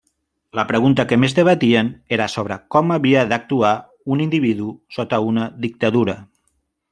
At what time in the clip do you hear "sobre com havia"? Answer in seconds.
2.37-3.25